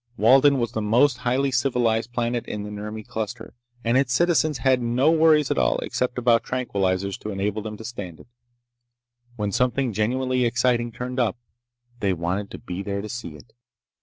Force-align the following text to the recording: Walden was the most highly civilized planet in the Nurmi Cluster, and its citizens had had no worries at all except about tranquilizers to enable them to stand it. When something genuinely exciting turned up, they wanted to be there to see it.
Walden 0.17 0.57
was 0.57 0.71
the 0.71 0.81
most 0.81 1.19
highly 1.19 1.51
civilized 1.51 2.11
planet 2.11 2.47
in 2.47 2.63
the 2.63 2.71
Nurmi 2.71 3.05
Cluster, 3.05 3.53
and 3.83 3.99
its 3.99 4.11
citizens 4.11 4.57
had 4.57 4.79
had 4.79 4.81
no 4.81 5.11
worries 5.11 5.51
at 5.51 5.59
all 5.59 5.77
except 5.83 6.17
about 6.17 6.41
tranquilizers 6.43 7.19
to 7.19 7.29
enable 7.29 7.61
them 7.61 7.77
to 7.77 7.85
stand 7.85 8.19
it. 8.19 8.27
When 9.35 9.51
something 9.51 9.93
genuinely 9.93 10.43
exciting 10.43 10.91
turned 10.91 11.19
up, 11.19 11.37
they 11.99 12.13
wanted 12.13 12.49
to 12.49 12.57
be 12.57 12.81
there 12.81 13.03
to 13.03 13.09
see 13.09 13.35
it. 13.35 13.53